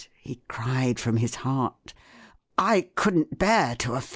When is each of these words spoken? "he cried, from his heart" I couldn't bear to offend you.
"he 0.19 0.41
cried, 0.47 0.99
from 0.99 1.17
his 1.17 1.35
heart" 1.35 1.93
I 2.57 2.89
couldn't 2.95 3.37
bear 3.37 3.75
to 3.75 3.93
offend 3.93 4.05
you. 4.05 4.09